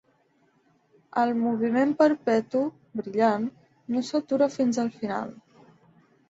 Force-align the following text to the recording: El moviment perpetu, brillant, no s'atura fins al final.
El 1.23 1.33
moviment 1.41 1.93
perpetu, 1.99 2.61
brillant, 3.03 3.45
no 3.97 4.03
s'atura 4.09 4.49
fins 4.57 4.81
al 4.87 4.91
final. 4.97 5.37